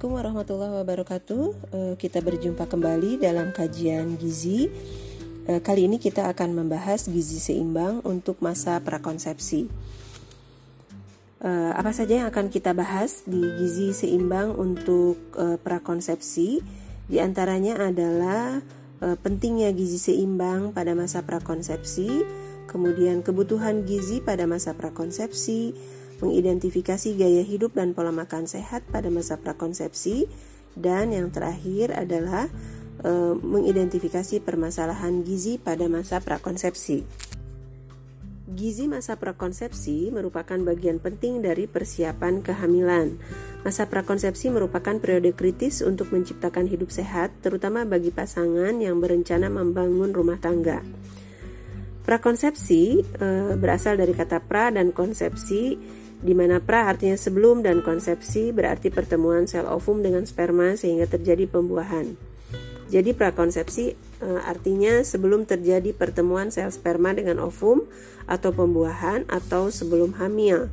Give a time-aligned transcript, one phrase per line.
[0.00, 1.44] Assalamualaikum warahmatullahi wabarakatuh.
[1.76, 4.72] Eh, kita berjumpa kembali dalam kajian gizi.
[5.44, 9.68] Eh, kali ini kita akan membahas gizi seimbang untuk masa prakonsepsi.
[11.44, 15.20] Eh, apa saja yang akan kita bahas di gizi seimbang untuk
[15.60, 16.64] prakonsepsi?
[17.04, 18.64] Di antaranya adalah
[19.20, 22.24] pentingnya gizi seimbang pada masa prakonsepsi,
[22.72, 25.76] kemudian kebutuhan gizi pada masa prakonsepsi
[26.20, 30.28] mengidentifikasi gaya hidup dan pola makan sehat pada masa prakonsepsi,
[30.78, 32.46] dan yang terakhir adalah
[33.02, 37.02] e, mengidentifikasi permasalahan gizi pada masa prakonsepsi.
[38.50, 43.14] Gizi masa prakonsepsi merupakan bagian penting dari persiapan kehamilan.
[43.62, 50.10] Masa prakonsepsi merupakan periode kritis untuk menciptakan hidup sehat, terutama bagi pasangan yang berencana membangun
[50.10, 50.82] rumah tangga.
[52.02, 55.78] Prakonsepsi e, berasal dari kata pra dan konsepsi
[56.20, 61.48] di mana pra artinya sebelum dan konsepsi berarti pertemuan sel ovum dengan sperma sehingga terjadi
[61.48, 62.16] pembuahan.
[62.90, 67.88] Jadi prakonsepsi e, artinya sebelum terjadi pertemuan sel sperma dengan ovum
[68.28, 70.68] atau pembuahan atau sebelum hamil.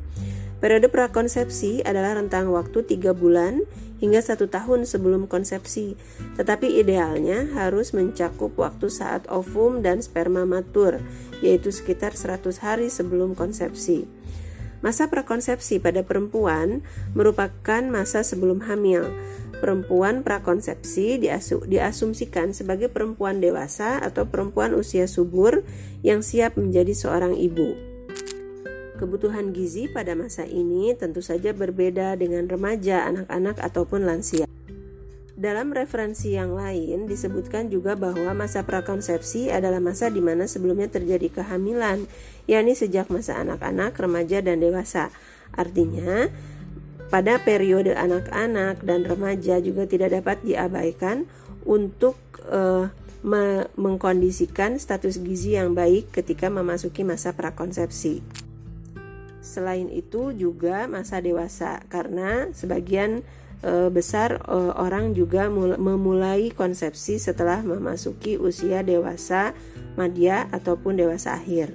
[0.58, 3.62] Periode prakonsepsi adalah rentang waktu 3 bulan
[4.02, 5.94] hingga satu tahun sebelum konsepsi,
[6.34, 10.98] tetapi idealnya harus mencakup waktu saat ovum dan sperma matur,
[11.46, 14.17] yaitu sekitar 100 hari sebelum konsepsi.
[14.86, 16.86] Masa prakonsepsi pada perempuan
[17.18, 19.10] merupakan masa sebelum hamil.
[19.58, 25.66] Perempuan prakonsepsi diasu diasumsikan sebagai perempuan dewasa atau perempuan usia subur
[26.06, 27.74] yang siap menjadi seorang ibu.
[28.98, 34.50] Kebutuhan gizi pada masa ini tentu saja berbeda dengan remaja, anak-anak, ataupun lansia.
[35.38, 41.30] Dalam referensi yang lain disebutkan juga bahwa masa prakonsepsi adalah masa di mana sebelumnya terjadi
[41.30, 42.10] kehamilan,
[42.50, 45.14] yakni sejak masa anak-anak, remaja, dan dewasa.
[45.54, 46.34] Artinya,
[47.14, 51.30] pada periode anak-anak dan remaja juga tidak dapat diabaikan
[51.70, 52.18] untuk
[52.50, 52.90] uh,
[53.22, 58.26] me mengkondisikan status gizi yang baik ketika memasuki masa prakonsepsi.
[59.48, 63.24] Selain itu juga masa dewasa karena sebagian
[63.64, 65.48] e, besar e, orang juga
[65.80, 69.56] memulai konsepsi setelah memasuki usia dewasa
[69.96, 71.72] madya ataupun dewasa akhir.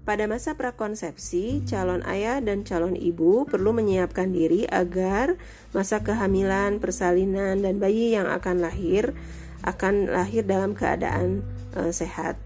[0.00, 5.36] Pada masa prakonsepsi, calon ayah dan calon ibu perlu menyiapkan diri agar
[5.76, 9.12] masa kehamilan, persalinan, dan bayi yang akan lahir
[9.60, 11.44] akan lahir dalam keadaan
[11.76, 12.40] e, sehat.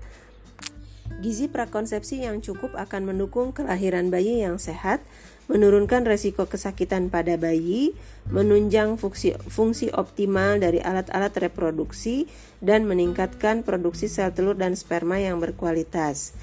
[1.24, 5.00] Gizi prakonsepsi yang cukup akan mendukung kelahiran bayi yang sehat
[5.48, 7.96] menurunkan resiko kesakitan pada bayi,
[8.28, 12.28] menunjang fungsi, fungsi optimal dari alat-alat reproduksi,
[12.60, 16.36] dan meningkatkan produksi sel telur dan sperma yang berkualitas.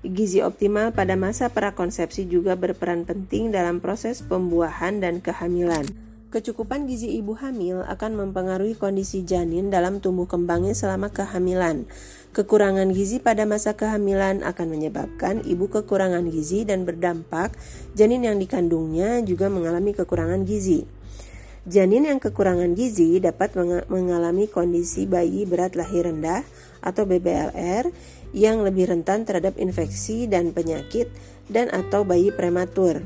[0.00, 6.11] Gizi optimal pada masa prakonsepsi juga berperan penting dalam proses pembuahan dan kehamilan.
[6.32, 11.84] Kecukupan gizi ibu hamil akan mempengaruhi kondisi janin dalam tumbuh kembangnya selama kehamilan.
[12.32, 17.52] Kekurangan gizi pada masa kehamilan akan menyebabkan ibu kekurangan gizi dan berdampak
[17.92, 20.88] janin yang dikandungnya juga mengalami kekurangan gizi.
[21.68, 23.52] Janin yang kekurangan gizi dapat
[23.92, 26.48] mengalami kondisi bayi berat lahir rendah
[26.80, 27.92] atau BBLR
[28.32, 31.12] yang lebih rentan terhadap infeksi dan penyakit
[31.52, 33.04] dan atau bayi prematur.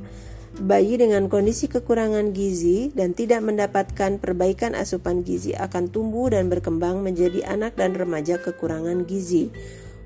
[0.57, 7.05] Bayi dengan kondisi kekurangan gizi dan tidak mendapatkan perbaikan asupan gizi akan tumbuh dan berkembang
[7.05, 9.53] menjadi anak dan remaja kekurangan gizi.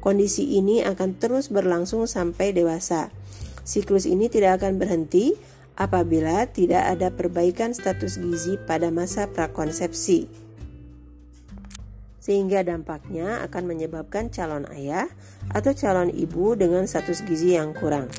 [0.03, 3.15] Kondisi ini akan terus berlangsung sampai dewasa.
[3.63, 5.39] Siklus ini tidak akan berhenti
[5.79, 10.27] apabila tidak ada perbaikan status gizi pada masa prakonsepsi.
[12.19, 15.07] Sehingga dampaknya akan menyebabkan calon ayah
[15.55, 18.11] atau calon ibu dengan status gizi yang kurang.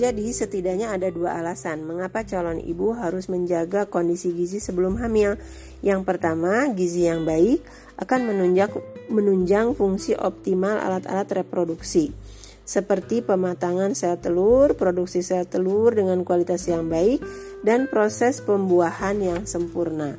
[0.00, 5.36] Jadi setidaknya ada dua alasan mengapa calon ibu harus menjaga kondisi gizi sebelum hamil.
[5.84, 7.60] Yang pertama, gizi yang baik
[8.00, 8.72] akan menunjang,
[9.12, 12.16] menunjang fungsi optimal alat-alat reproduksi
[12.64, 17.18] seperti pematangan sel telur, produksi sel telur dengan kualitas yang baik,
[17.66, 20.16] dan proses pembuahan yang sempurna.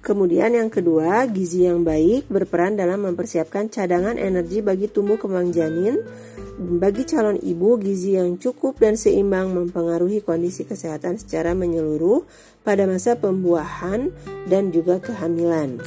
[0.00, 6.00] Kemudian yang kedua, gizi yang baik berperan dalam mempersiapkan cadangan energi bagi tumbuh kembang janin.
[6.58, 12.26] Bagi calon ibu, gizi yang cukup dan seimbang mempengaruhi kondisi kesehatan secara menyeluruh
[12.66, 14.10] pada masa pembuahan
[14.50, 15.78] dan juga kehamilan.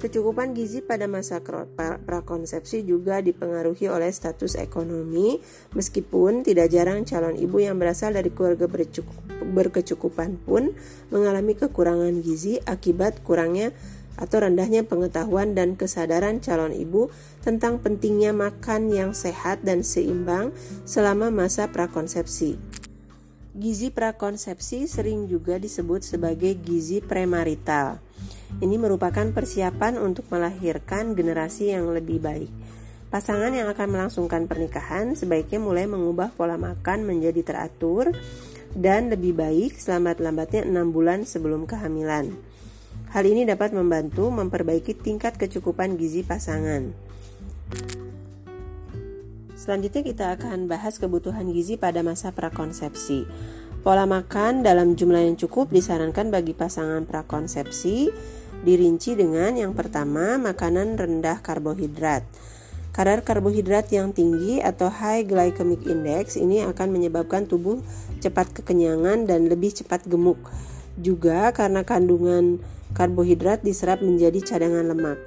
[0.00, 1.44] Kecukupan gizi pada masa
[2.00, 5.36] prakonsepsi juga dipengaruhi oleh status ekonomi,
[5.76, 8.72] meskipun tidak jarang calon ibu yang berasal dari keluarga
[9.44, 10.72] berkecukupan pun
[11.12, 13.76] mengalami kekurangan gizi akibat kurangnya
[14.18, 17.12] atau rendahnya pengetahuan dan kesadaran calon ibu
[17.44, 20.50] tentang pentingnya makan yang sehat dan seimbang
[20.88, 22.58] selama masa prakonsepsi.
[23.50, 27.98] Gizi prakonsepsi sering juga disebut sebagai gizi premarital.
[28.62, 32.50] Ini merupakan persiapan untuk melahirkan generasi yang lebih baik.
[33.10, 38.14] Pasangan yang akan melangsungkan pernikahan sebaiknya mulai mengubah pola makan menjadi teratur
[38.70, 42.38] dan lebih baik selambat-lambatnya 6 bulan sebelum kehamilan.
[43.10, 46.94] Hal ini dapat membantu memperbaiki tingkat kecukupan gizi pasangan.
[49.58, 53.26] Selanjutnya kita akan bahas kebutuhan gizi pada masa prakonsepsi.
[53.82, 58.14] Pola makan dalam jumlah yang cukup disarankan bagi pasangan prakonsepsi
[58.62, 62.22] dirinci dengan yang pertama makanan rendah karbohidrat.
[62.94, 67.82] Kadar karbohidrat yang tinggi atau high glycemic index ini akan menyebabkan tubuh
[68.22, 70.38] cepat kekenyangan dan lebih cepat gemuk.
[70.94, 72.62] Juga karena kandungan
[72.96, 75.18] karbohidrat diserap menjadi cadangan lemak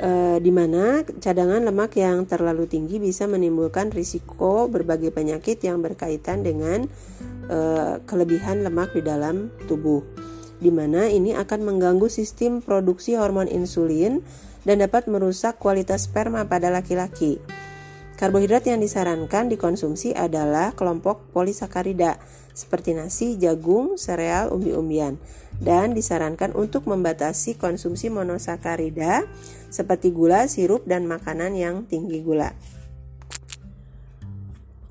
[0.00, 6.42] e, di mana cadangan lemak yang terlalu tinggi bisa menimbulkan risiko berbagai penyakit yang berkaitan
[6.42, 6.88] dengan
[7.46, 7.58] e,
[8.08, 10.02] kelebihan lemak di dalam tubuh,
[10.58, 14.24] di mana ini akan mengganggu sistem produksi hormon insulin
[14.64, 17.40] dan dapat merusak kualitas sperma pada laki-laki.
[18.20, 22.20] Karbohidrat yang disarankan dikonsumsi adalah kelompok polisakarida
[22.52, 25.16] seperti nasi, jagung, sereal, umbi-umbian
[25.56, 29.24] dan disarankan untuk membatasi konsumsi monosakarida
[29.72, 32.52] seperti gula, sirup dan makanan yang tinggi gula.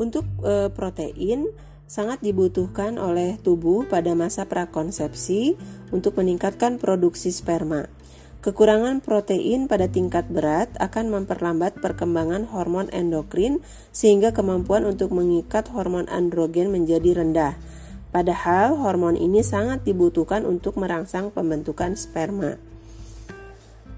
[0.02, 1.54] Untuk e, protein
[1.86, 5.54] sangat dibutuhkan oleh tubuh pada masa prakonsepsi
[5.94, 7.99] untuk meningkatkan produksi sperma.
[8.40, 13.60] Kekurangan protein pada tingkat berat akan memperlambat perkembangan hormon endokrin
[13.92, 17.60] sehingga kemampuan untuk mengikat hormon androgen menjadi rendah.
[18.16, 22.56] Padahal hormon ini sangat dibutuhkan untuk merangsang pembentukan sperma.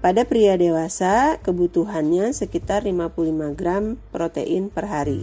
[0.02, 5.22] Pada pria dewasa, kebutuhannya sekitar 55 gram protein per hari.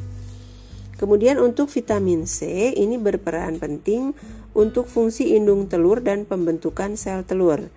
[0.96, 4.16] Kemudian untuk vitamin C ini berperan penting
[4.56, 7.68] untuk fungsi indung telur dan pembentukan sel telur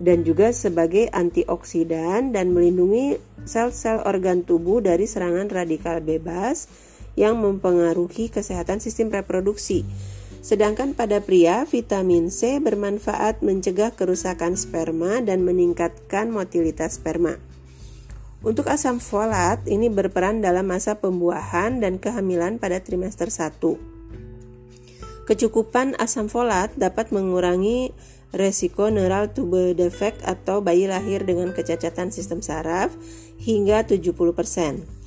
[0.00, 6.72] dan juga sebagai antioksidan dan melindungi sel-sel organ tubuh dari serangan radikal bebas
[7.20, 9.84] yang mempengaruhi kesehatan sistem reproduksi.
[10.40, 17.36] Sedangkan pada pria, vitamin C bermanfaat mencegah kerusakan sperma dan meningkatkan motilitas sperma.
[18.40, 23.60] Untuk asam folat, ini berperan dalam masa pembuahan dan kehamilan pada trimester 1.
[25.28, 27.92] Kecukupan asam folat dapat mengurangi
[28.30, 32.94] resiko neural tube defect atau bayi lahir dengan kecacatan sistem saraf
[33.42, 35.00] hingga 70%.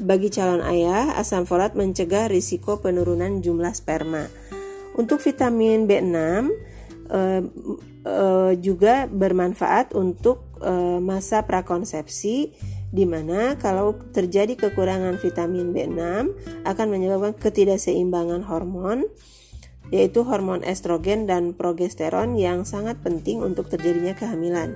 [0.00, 4.32] Bagi calon ayah, asam folat mencegah risiko penurunan jumlah sperma.
[4.96, 7.44] Untuk vitamin B6 eh,
[8.08, 12.36] eh, juga bermanfaat untuk eh, masa prakonsepsi
[12.90, 16.00] di mana kalau terjadi kekurangan vitamin B6
[16.66, 19.06] akan menyebabkan ketidakseimbangan hormon
[19.90, 24.74] yaitu hormon estrogen dan progesteron yang sangat penting untuk terjadinya kehamilan.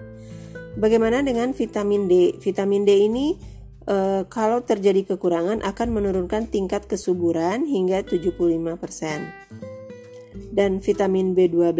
[0.74, 2.34] Bagaimana dengan vitamin D?
[2.42, 3.38] Vitamin D ini
[3.86, 9.54] e, kalau terjadi kekurangan akan menurunkan tingkat kesuburan hingga 75%.
[10.50, 11.78] Dan vitamin B12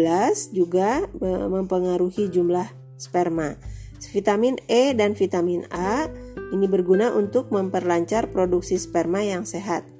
[0.55, 3.59] juga e, mempengaruhi jumlah sperma.
[4.15, 6.07] Vitamin E dan vitamin A
[6.55, 9.94] ini berguna untuk memperlancar produksi sperma yang sehat.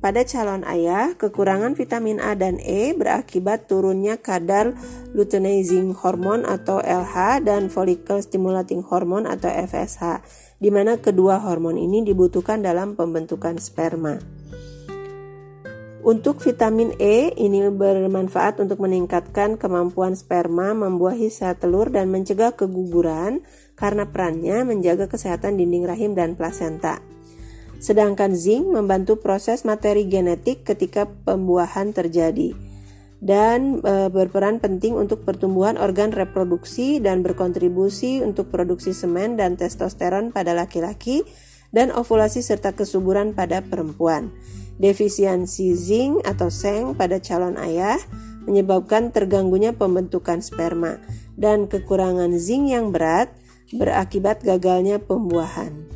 [0.00, 4.72] Pada calon ayah, kekurangan vitamin A dan E berakibat turunnya kadar
[5.12, 10.24] luteinizing hormone atau LH dan follicle stimulating hormone atau FSH,
[10.56, 14.16] di mana kedua hormon ini dibutuhkan dalam pembentukan sperma.
[16.00, 23.44] Untuk vitamin E, ini bermanfaat untuk meningkatkan kemampuan sperma membuahi sel telur dan mencegah keguguran
[23.76, 27.04] karena perannya menjaga kesehatan dinding rahim dan plasenta.
[27.80, 32.52] Sedangkan zinc membantu proses materi genetik ketika pembuahan terjadi
[33.20, 40.32] dan e, berperan penting untuk pertumbuhan organ reproduksi dan berkontribusi untuk produksi semen dan testosteron
[40.32, 41.24] pada laki-laki
[41.70, 44.32] dan ovulasi serta kesuburan pada perempuan.
[44.80, 48.00] Defisiensi zinc atau seng pada calon ayah
[48.48, 50.96] menyebabkan terganggunya pembentukan sperma
[51.36, 53.28] dan kekurangan zinc yang berat
[53.70, 55.89] berakibat gagalnya pembuahan.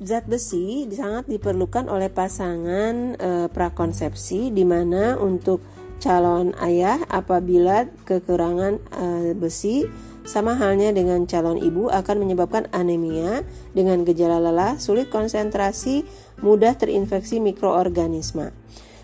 [0.00, 5.60] Zat besi sangat diperlukan oleh pasangan e, prakonsepsi di mana untuk
[6.00, 9.84] calon ayah apabila kekurangan e, besi
[10.24, 13.44] sama halnya dengan calon ibu akan menyebabkan anemia
[13.76, 16.08] dengan gejala lelah, sulit konsentrasi,
[16.40, 18.56] mudah terinfeksi mikroorganisme.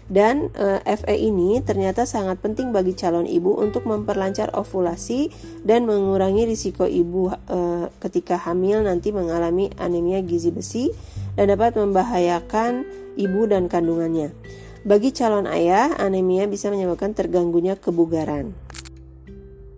[0.06, 5.34] Dan e, eh, FE ini ternyata sangat penting bagi calon ibu untuk memperlancar ovulasi
[5.66, 10.94] dan mengurangi risiko ibu e, ketika hamil nanti mengalami anemia gizi besi
[11.34, 12.86] dan dapat membahayakan
[13.18, 14.30] ibu dan kandungannya.
[14.86, 18.54] Bagi calon ayah, anemia bisa menyebabkan terganggunya kebugaran.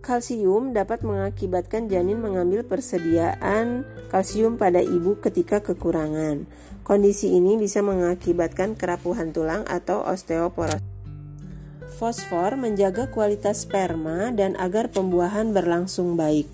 [0.09, 6.49] Kalsium dapat mengakibatkan janin mengambil persediaan kalsium pada ibu ketika kekurangan.
[6.81, 10.81] Kondisi ini bisa mengakibatkan kerapuhan tulang atau osteoporosis.
[12.01, 16.49] Fosfor menjaga kualitas sperma dan agar pembuahan berlangsung baik.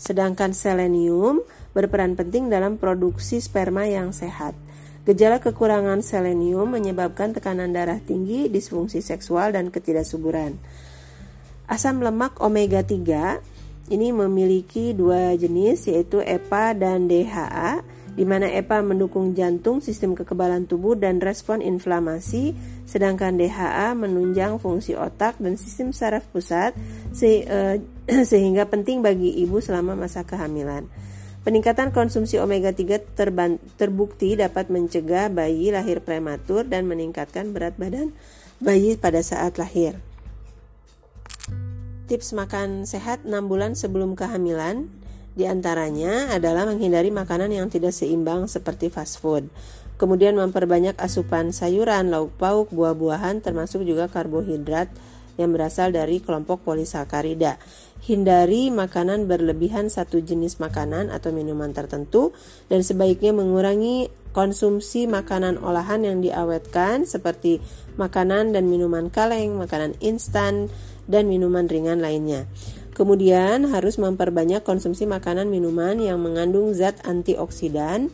[0.00, 1.44] Sedangkan selenium
[1.76, 4.56] berperan penting dalam produksi sperma yang sehat.
[5.04, 10.56] Gejala kekurangan selenium menyebabkan tekanan darah tinggi, disfungsi seksual, dan ketidaksuburan.
[11.66, 17.82] Asam lemak omega 3 ini memiliki dua jenis yaitu EPA dan DHA
[18.16, 22.56] di mana EPA mendukung jantung, sistem kekebalan tubuh, dan respon inflamasi,
[22.88, 26.72] sedangkan DHA menunjang fungsi otak dan sistem saraf pusat,
[27.12, 27.76] se uh,
[28.32, 30.88] sehingga penting bagi ibu selama masa kehamilan.
[31.44, 33.14] Peningkatan konsumsi omega 3
[33.76, 38.16] terbukti dapat mencegah bayi lahir prematur dan meningkatkan berat badan
[38.58, 39.94] bayi pada saat lahir.
[42.06, 44.86] Tips makan sehat 6 bulan sebelum kehamilan
[45.34, 49.50] di antaranya adalah menghindari makanan yang tidak seimbang seperti fast food.
[49.98, 54.86] Kemudian memperbanyak asupan sayuran, lauk pauk, buah-buahan termasuk juga karbohidrat
[55.34, 57.58] yang berasal dari kelompok polisakarida.
[58.06, 62.30] Hindari makanan berlebihan satu jenis makanan atau minuman tertentu
[62.70, 67.58] dan sebaiknya mengurangi konsumsi makanan olahan yang diawetkan seperti
[67.98, 70.68] makanan dan minuman kaleng, makanan instan,
[71.06, 72.46] dan minuman ringan lainnya.
[72.96, 78.08] Kemudian harus memperbanyak konsumsi makanan minuman yang mengandung zat antioksidan,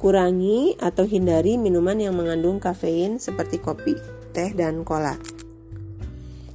[0.00, 3.94] kurangi atau hindari minuman yang mengandung kafein seperti kopi,
[4.32, 5.14] teh, dan cola.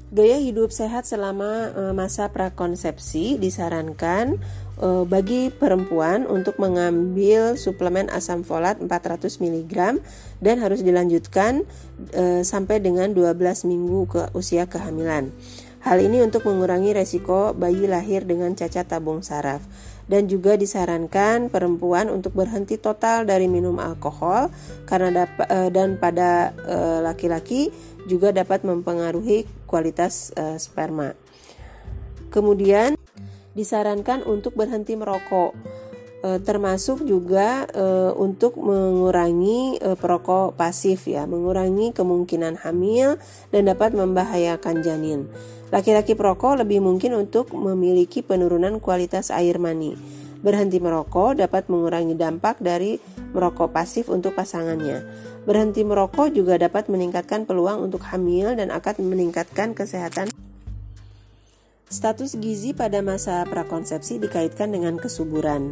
[0.07, 4.39] Gaya hidup sehat selama e, masa prakonsepsi disarankan
[4.79, 9.99] e, bagi perempuan untuk mengambil suplemen asam folat 400 mg
[10.39, 11.67] dan harus dilanjutkan
[12.15, 15.35] e, sampai dengan 12 minggu ke usia kehamilan.
[15.87, 19.63] Hal ini untuk mengurangi resiko bayi lahir dengan cacat tabung saraf
[20.11, 24.51] dan juga disarankan perempuan untuk berhenti total dari minum alkohol
[24.83, 27.71] karena dapat eh, dan pada eh, laki-laki
[28.03, 31.15] juga dapat mempengaruhi kualitas eh, sperma.
[32.35, 32.99] Kemudian
[33.55, 35.76] disarankan untuk berhenti merokok e,
[36.41, 37.85] termasuk juga e,
[38.17, 43.21] untuk mengurangi e, perokok pasif ya, mengurangi kemungkinan hamil
[43.53, 45.29] dan dapat membahayakan janin.
[45.69, 49.93] Laki-laki perokok lebih mungkin untuk memiliki penurunan kualitas air mani.
[50.41, 52.97] Berhenti merokok dapat mengurangi dampak dari
[53.33, 55.05] merokok pasif untuk pasangannya.
[55.45, 60.33] Berhenti merokok juga dapat meningkatkan peluang untuk hamil dan akan meningkatkan kesehatan
[61.87, 65.71] Status gizi pada masa prakonsepsi dikaitkan dengan kesuburan.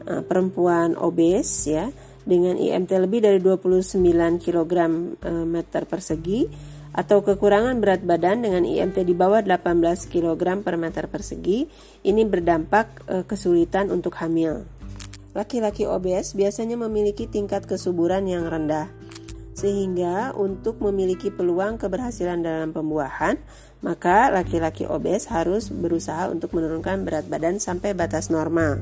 [0.00, 1.92] Eh, perempuan obes ya
[2.24, 4.00] dengan IMT lebih dari 29
[4.40, 4.72] kg
[5.20, 6.48] eh, meter persegi
[6.96, 11.68] atau kekurangan berat badan dengan IMT di bawah 18 kg per meter persegi
[12.08, 14.64] ini berdampak eh, kesulitan untuk hamil.
[15.36, 18.88] Laki-laki obes biasanya memiliki tingkat kesuburan yang rendah
[19.52, 23.36] sehingga untuk memiliki peluang keberhasilan dalam pembuahan,
[23.84, 28.80] maka laki-laki obes harus berusaha untuk menurunkan berat badan sampai batas normal.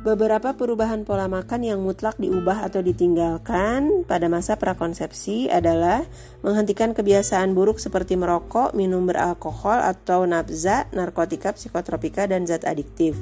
[0.00, 6.08] Beberapa perubahan pola makan yang mutlak diubah atau ditinggalkan pada masa prakonsepsi adalah
[6.40, 13.12] menghentikan kebiasaan buruk seperti merokok, minum beralkohol atau nafza, narkotika, psikotropika, dan zat adiktif.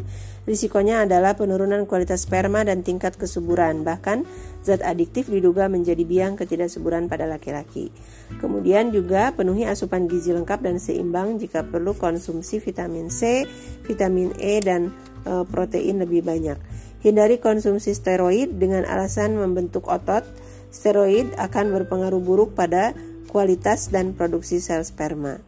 [0.47, 4.23] Risikonya adalah penurunan kualitas sperma dan tingkat kesuburan, bahkan
[4.62, 7.90] zat adiktif diduga menjadi biang ketidaksuburan pada laki-laki.
[8.38, 13.50] Kemudian juga penuhi asupan gizi lengkap dan seimbang jika perlu konsumsi vitamin C,
[13.82, 14.94] vitamin E, dan
[15.26, 16.67] e, protein lebih banyak.
[16.99, 20.26] Hindari konsumsi steroid dengan alasan membentuk otot.
[20.69, 22.93] Steroid akan berpengaruh buruk pada
[23.31, 25.38] kualitas dan produksi sel sperma.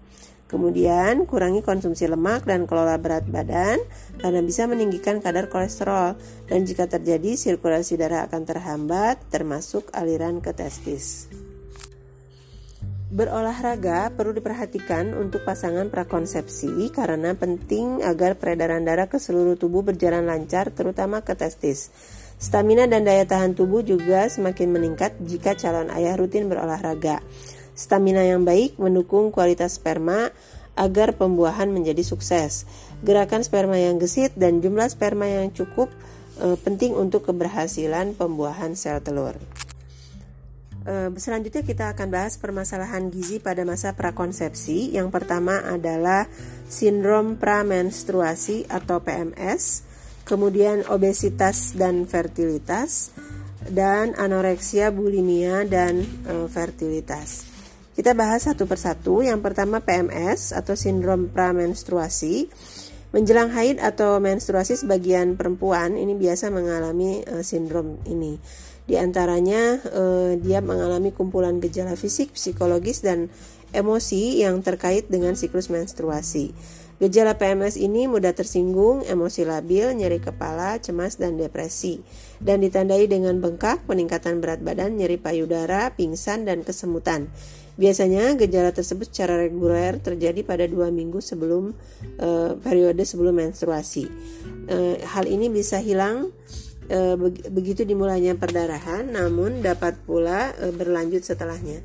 [0.50, 3.78] Kemudian, kurangi konsumsi lemak dan kelola berat badan
[4.18, 6.18] karena bisa meninggikan kadar kolesterol
[6.50, 11.30] dan jika terjadi sirkulasi darah akan terhambat termasuk aliran ke testis.
[13.10, 20.30] Berolahraga perlu diperhatikan untuk pasangan prakonsepsi karena penting agar peredaran darah ke seluruh tubuh berjalan
[20.30, 21.90] lancar terutama ke testis.
[22.38, 27.18] Stamina dan daya tahan tubuh juga semakin meningkat jika calon ayah rutin berolahraga.
[27.74, 30.30] Stamina yang baik mendukung kualitas sperma
[30.78, 32.62] agar pembuahan menjadi sukses.
[33.02, 35.90] Gerakan sperma yang gesit dan jumlah sperma yang cukup
[36.38, 39.34] e, penting untuk keberhasilan pembuahan sel telur.
[40.80, 44.96] Eh, selanjutnya kita akan bahas permasalahan gizi pada masa prakonsepsi.
[44.96, 46.24] Yang pertama adalah
[46.72, 49.84] sindrom pramenstruasi atau PMS,
[50.24, 53.12] kemudian obesitas dan fertilitas,
[53.68, 57.44] dan anoreksia, bulimia, dan e, fertilitas.
[57.92, 59.20] Kita bahas satu persatu.
[59.20, 62.48] Yang pertama PMS atau sindrom pramenstruasi.
[63.10, 68.40] Menjelang haid atau menstruasi sebagian perempuan ini biasa mengalami e, sindrom ini.
[68.90, 70.02] Di antaranya e,
[70.42, 73.30] dia mengalami kumpulan gejala fisik, psikologis dan
[73.70, 76.50] emosi yang terkait dengan siklus menstruasi.
[76.98, 82.02] Gejala PMS ini mudah tersinggung, emosi labil, nyeri kepala, cemas, dan depresi.
[82.42, 87.30] Dan ditandai dengan bengkak, peningkatan berat badan, nyeri payudara, pingsan, dan kesemutan.
[87.78, 91.72] Biasanya gejala tersebut secara reguler terjadi pada dua minggu sebelum
[92.20, 94.04] uh, periode sebelum menstruasi.
[94.66, 96.34] Uh, hal ini bisa hilang
[96.90, 97.16] uh,
[97.48, 101.80] begitu dimulainya perdarahan, namun dapat pula uh, berlanjut setelahnya.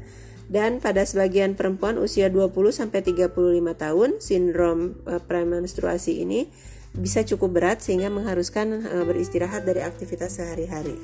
[0.45, 3.33] Dan pada sebagian perempuan usia 20 sampai 35
[3.77, 6.49] tahun, sindrom uh, premenstruasi ini
[6.95, 10.95] bisa cukup berat sehingga mengharuskan uh, beristirahat dari aktivitas sehari-hari.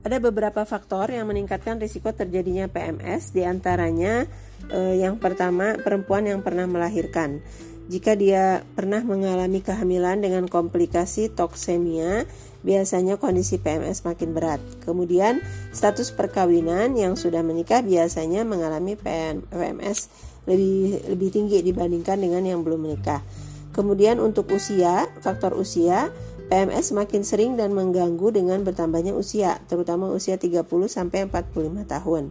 [0.00, 4.24] Ada beberapa faktor yang meningkatkan risiko terjadinya PMS, di antaranya
[4.72, 7.44] uh, yang pertama perempuan yang pernah melahirkan.
[7.90, 12.22] Jika dia pernah mengalami kehamilan dengan komplikasi toksemia,
[12.62, 14.62] biasanya kondisi PMS makin berat.
[14.86, 15.42] Kemudian,
[15.74, 20.06] status perkawinan yang sudah menikah biasanya mengalami PMS
[20.46, 23.26] lebih lebih tinggi dibandingkan dengan yang belum menikah.
[23.74, 26.14] Kemudian untuk usia, faktor usia,
[26.46, 32.30] PMS makin sering dan mengganggu dengan bertambahnya usia, terutama usia 30 sampai 45 tahun.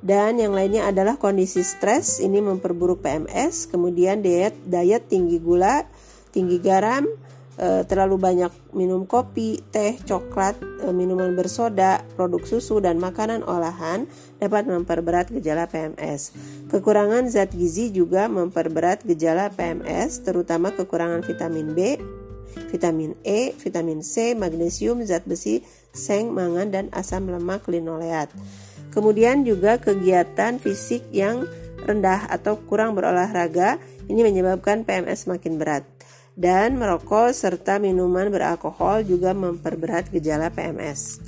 [0.00, 5.84] Dan yang lainnya adalah kondisi stres, ini memperburuk PMS, kemudian diet diet tinggi gula,
[6.32, 7.04] tinggi garam,
[7.60, 14.08] e, terlalu banyak minum kopi, teh, coklat, e, minuman bersoda, produk susu, dan makanan olahan
[14.40, 16.32] dapat memperberat gejala PMS.
[16.72, 22.00] Kekurangan zat gizi juga memperberat gejala PMS, terutama kekurangan vitamin B,
[22.72, 25.60] vitamin E, vitamin C, magnesium, zat besi,
[25.92, 28.32] seng, mangan, dan asam lemak linoleat.
[28.90, 31.46] Kemudian juga kegiatan fisik yang
[31.86, 33.78] rendah atau kurang berolahraga
[34.10, 35.86] ini menyebabkan PMS makin berat
[36.40, 41.20] dan merokok serta minuman beralkohol juga memperberat gejala PMS.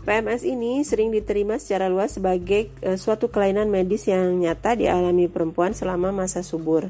[0.00, 5.76] PMS ini sering diterima secara luas sebagai e, suatu kelainan medis yang nyata dialami perempuan
[5.76, 6.88] selama masa subur.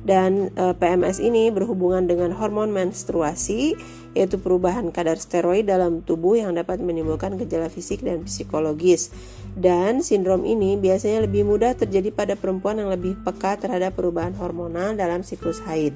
[0.00, 3.76] Dan e, PMS ini berhubungan dengan hormon menstruasi,
[4.16, 9.12] yaitu perubahan kadar steroid dalam tubuh yang dapat menimbulkan gejala fisik dan psikologis.
[9.52, 14.96] Dan sindrom ini biasanya lebih mudah terjadi pada perempuan yang lebih peka terhadap perubahan hormonal
[14.96, 15.92] dalam siklus haid.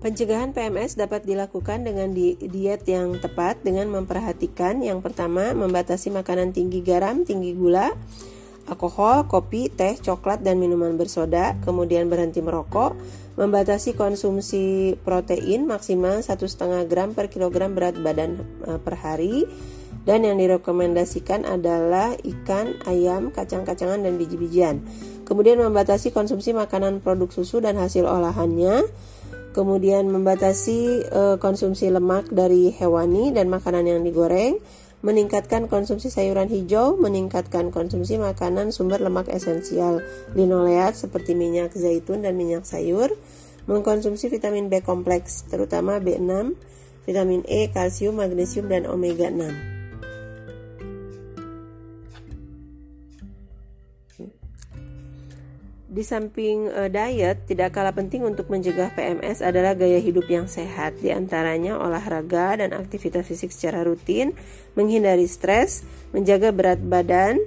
[0.00, 6.56] Pencegahan PMS dapat dilakukan dengan di diet yang tepat dengan memperhatikan yang pertama membatasi makanan
[6.56, 7.92] tinggi garam, tinggi gula,
[8.70, 12.94] alkohol, kopi, teh, coklat, dan minuman bersoda, kemudian berhenti merokok,
[13.34, 18.38] membatasi konsumsi protein maksimal 1,5 gram per kilogram berat badan
[18.70, 19.44] eh, per hari,
[20.06, 24.80] dan yang direkomendasikan adalah ikan, ayam, kacang-kacangan, dan biji-bijian.
[25.28, 28.88] Kemudian membatasi konsumsi makanan produk susu dan hasil olahannya,
[29.52, 34.58] kemudian membatasi uh, konsumsi lemak dari hewani dan makanan yang digoreng,
[35.00, 40.04] meningkatkan konsumsi sayuran hijau, meningkatkan konsumsi makanan sumber lemak esensial
[40.36, 43.16] linoleat seperti minyak zaitun dan minyak sayur,
[43.64, 46.52] mengkonsumsi vitamin B kompleks terutama B6,
[47.08, 49.79] vitamin E, kalsium, magnesium dan omega 6.
[55.90, 61.02] Di samping uh, diet, tidak kalah penting untuk mencegah PMS adalah gaya hidup yang sehat,
[61.02, 64.38] di antaranya olahraga dan aktivitas fisik secara rutin,
[64.78, 65.82] menghindari stres,
[66.14, 67.42] menjaga berat badan,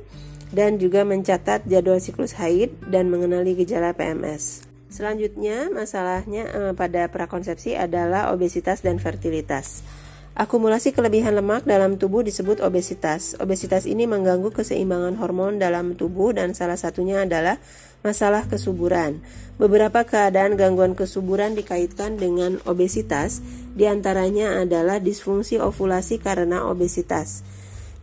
[0.51, 4.67] dan juga mencatat jadwal siklus haid dan mengenali gejala PMS.
[4.91, 9.87] Selanjutnya, masalahnya uh, pada prakonsepsi adalah obesitas dan fertilitas.
[10.33, 13.37] Akumulasi kelebihan lemak dalam tubuh disebut obesitas.
[13.37, 17.61] Obesitas ini mengganggu keseimbangan hormon dalam tubuh dan salah satunya adalah
[18.03, 19.23] masalah kesuburan.
[19.57, 23.39] Beberapa keadaan gangguan kesuburan dikaitkan dengan obesitas,
[23.73, 27.41] di antaranya adalah disfungsi ovulasi karena obesitas.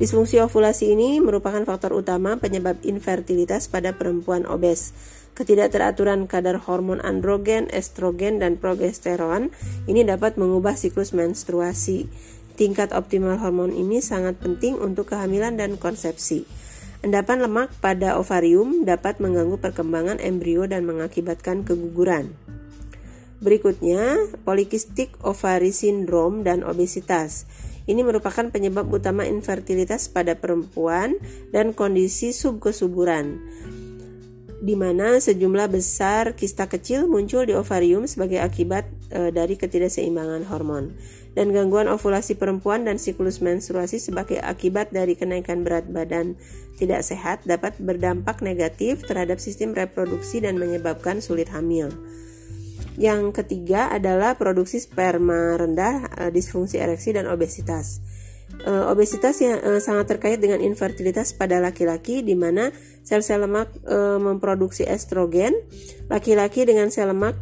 [0.00, 4.96] Disfungsi ovulasi ini merupakan faktor utama penyebab infertilitas pada perempuan obes.
[5.36, 9.52] Ketidakteraturan kadar hormon androgen, estrogen, dan progesteron
[9.84, 12.08] ini dapat mengubah siklus menstruasi.
[12.56, 16.48] Tingkat optimal hormon ini sangat penting untuk kehamilan dan konsepsi.
[17.00, 22.36] Endapan lemak pada ovarium dapat mengganggu perkembangan embrio dan mengakibatkan keguguran.
[23.40, 27.48] Berikutnya, polikistik ovary syndrome dan obesitas.
[27.88, 31.16] Ini merupakan penyebab utama infertilitas pada perempuan
[31.48, 33.40] dan kondisi subkesuburan.
[34.60, 40.92] di mana sejumlah besar kista kecil muncul di ovarium sebagai akibat e, dari ketidakseimbangan hormon
[41.38, 46.34] dan gangguan ovulasi perempuan dan siklus menstruasi sebagai akibat dari kenaikan berat badan
[46.74, 51.92] tidak sehat dapat berdampak negatif terhadap sistem reproduksi dan menyebabkan sulit hamil.
[52.98, 58.02] Yang ketiga adalah produksi sperma rendah, e, disfungsi ereksi dan obesitas.
[58.60, 63.72] Uh, obesitas yang uh, sangat terkait dengan infertilitas pada laki-laki di mana sel-sel lemak
[64.20, 65.54] memproduksi estrogen.
[66.10, 67.38] Laki-laki dengan sel lemak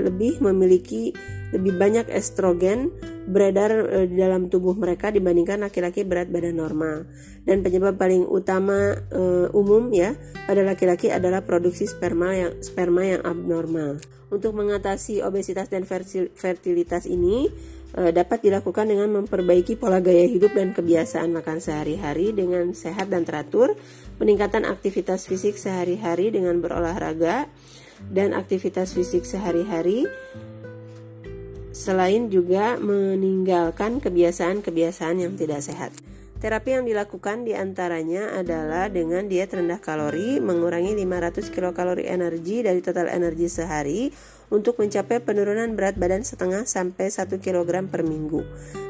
[0.00, 1.12] lebih memiliki
[1.54, 2.90] lebih banyak estrogen
[3.26, 7.06] beredar uh, di dalam tubuh mereka dibandingkan laki-laki berat badan normal.
[7.46, 10.14] Dan penyebab paling utama uh, umum ya
[10.46, 14.02] pada laki-laki adalah produksi sperma yang sperma yang abnormal.
[14.26, 15.86] Untuk mengatasi obesitas dan
[16.34, 17.46] fertilitas ini
[17.94, 23.22] e, dapat dilakukan dengan memperbaiki pola gaya hidup dan kebiasaan makan sehari-hari dengan sehat dan
[23.22, 23.78] teratur,
[24.18, 27.46] peningkatan aktivitas fisik sehari-hari dengan berolahraga
[28.10, 30.04] dan aktivitas fisik sehari-hari
[31.76, 35.92] selain juga meninggalkan kebiasaan-kebiasaan yang tidak sehat.
[36.36, 42.84] Terapi yang dilakukan di antaranya adalah dengan diet rendah kalori, mengurangi 500 kilokalori energi dari
[42.84, 44.12] total energi sehari
[44.52, 48.44] untuk mencapai penurunan berat badan setengah sampai 1 kg per minggu.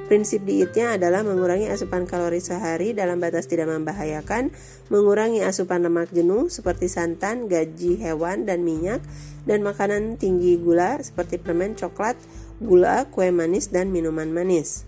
[0.06, 4.54] Prinsip dietnya adalah mengurangi asupan kalori sehari dalam batas tidak membahayakan,
[4.90, 9.02] mengurangi asupan lemak jenuh seperti santan, gaji hewan, dan minyak,
[9.46, 12.14] dan makanan tinggi gula seperti permen, coklat,
[12.62, 14.86] gula, kue manis, dan minuman manis.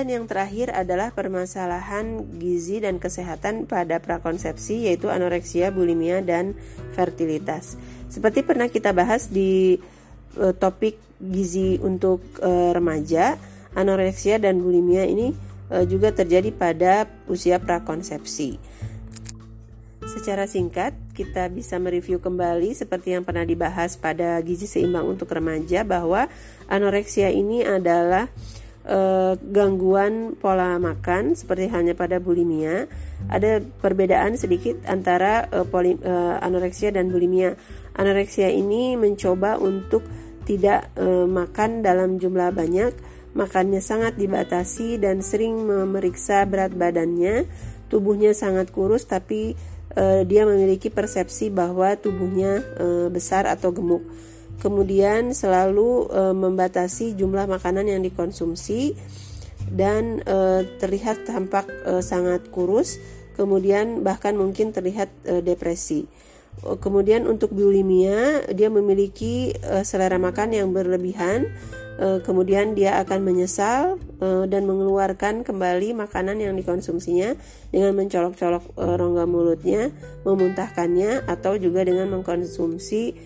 [0.00, 6.56] Dan yang terakhir adalah permasalahan gizi dan kesehatan pada prakonsepsi yaitu anoreksia, bulimia, dan
[6.96, 7.76] fertilitas.
[8.08, 9.76] Seperti pernah kita bahas di
[10.40, 13.36] uh, topik gizi untuk uh, remaja,
[13.76, 15.36] anoreksia dan bulimia ini
[15.68, 18.56] uh, juga terjadi pada usia prakonsepsi.
[20.08, 25.84] Secara singkat, kita bisa mereview kembali seperti yang pernah dibahas pada gizi seimbang untuk remaja
[25.84, 26.32] bahwa
[26.72, 28.32] anoreksia ini adalah
[28.88, 32.88] uh, gangguan pola makan seperti halnya pada bulimia.
[33.28, 37.52] Ada perbedaan sedikit antara uh, poli, uh, anoreksia dan bulimia.
[38.00, 40.00] Anoreksia ini mencoba untuk
[40.48, 42.96] tidak uh, makan dalam jumlah banyak
[43.30, 47.46] makannya sangat dibatasi dan sering memeriksa berat badannya.
[47.90, 49.58] Tubuhnya sangat kurus tapi
[49.96, 54.04] uh, dia memiliki persepsi bahwa tubuhnya uh, besar atau gemuk.
[54.60, 58.92] Kemudian selalu e, membatasi jumlah makanan yang dikonsumsi
[59.72, 63.00] dan e, terlihat tampak e, sangat kurus
[63.40, 66.04] kemudian bahkan mungkin terlihat e, depresi
[66.80, 71.48] kemudian untuk bulimia dia memiliki e, selera makan yang berlebihan
[71.96, 77.32] e, kemudian dia akan menyesal e, dan mengeluarkan kembali makanan yang dikonsumsinya
[77.72, 79.88] dengan mencolok-colok e, rongga mulutnya
[80.28, 83.16] memuntahkannya atau juga dengan mengkonsumsi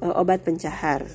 [0.00, 1.06] uh, obat pencahar.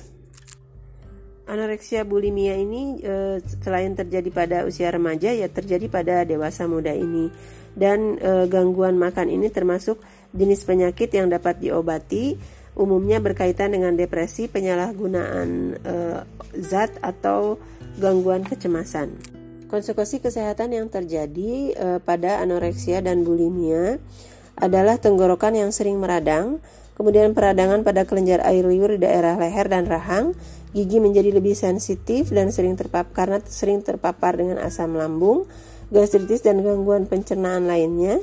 [1.42, 7.28] Anoreksia bulimia ini uh, selain terjadi pada usia remaja ya terjadi pada dewasa muda ini
[7.74, 9.98] dan uh, gangguan makan ini termasuk
[10.32, 12.36] jenis penyakit yang dapat diobati
[12.72, 15.48] umumnya berkaitan dengan depresi, penyalahgunaan
[15.84, 16.20] uh,
[16.56, 17.60] zat atau
[18.00, 19.12] gangguan kecemasan.
[19.68, 24.00] Konsekuensi kesehatan yang terjadi uh, pada anoreksia dan bulimia
[24.56, 26.60] adalah tenggorokan yang sering meradang,
[26.96, 30.36] kemudian peradangan pada kelenjar air liur di daerah leher dan rahang,
[30.76, 35.44] gigi menjadi lebih sensitif dan sering terpapar karena sering terpapar dengan asam lambung,
[35.92, 38.20] gastritis dan gangguan pencernaan lainnya,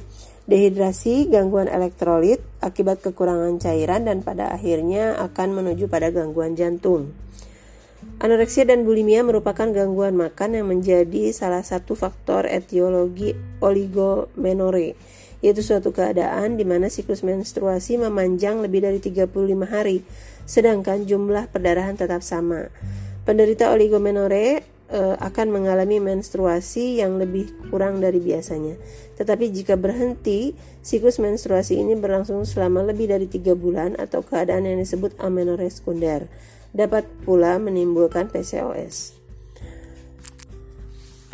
[0.49, 7.13] dehidrasi, gangguan elektrolit akibat kekurangan cairan dan pada akhirnya akan menuju pada gangguan jantung.
[8.19, 14.97] Anoreksia dan bulimia merupakan gangguan makan yang menjadi salah satu faktor etiologi oligomenore
[15.39, 19.31] yaitu suatu keadaan di mana siklus menstruasi memanjang lebih dari 35
[19.63, 20.03] hari,
[20.43, 22.67] sedangkan jumlah perdarahan tetap sama.
[23.23, 28.75] Penderita oligomenore e, akan mengalami menstruasi yang lebih kurang dari biasanya.
[29.15, 34.81] Tetapi jika berhenti, siklus menstruasi ini berlangsung selama lebih dari tiga bulan atau keadaan yang
[34.81, 36.27] disebut amenore sekunder.
[36.73, 39.17] Dapat pula menimbulkan PCOS.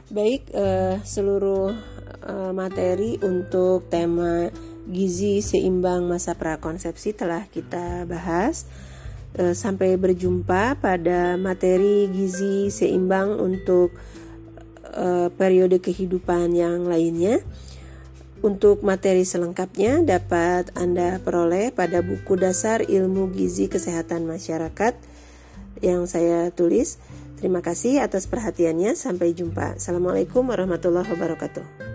[0.05, 1.75] Baik, uh, seluruh
[2.23, 4.53] uh, materi untuk tema
[4.85, 8.69] gizi seimbang masa prakonsepsi telah kita bahas.
[9.35, 13.91] Uh, sampai berjumpa pada materi gizi seimbang untuk
[14.95, 17.43] uh, periode kehidupan yang lainnya.
[18.39, 24.95] Untuk materi selengkapnya dapat Anda peroleh pada buku dasar ilmu gizi kesehatan masyarakat
[25.83, 26.95] yang saya tulis.
[27.35, 28.95] Terima kasih atas perhatiannya.
[28.95, 29.75] Sampai jumpa.
[29.75, 31.94] Assalamualaikum warahmatullahi wabarakatuh.